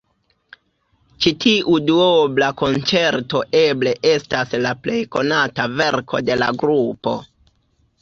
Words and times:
Ĉi 1.25 1.33
tiu 1.45 1.75
duobla 1.89 2.49
konĉerto 2.63 3.43
eble 3.61 3.95
estas 4.15 4.59
la 4.67 4.75
plej 4.87 4.99
konata 5.19 5.71
verko 5.79 6.27
de 6.33 6.43
la 6.45 6.53
grupo. 6.65 7.19